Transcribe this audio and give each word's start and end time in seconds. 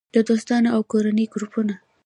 -د 0.15 0.17
دوستانو 0.27 0.67
او 0.75 0.81
کورنۍ 0.91 1.25
ګروپونه 1.33 1.75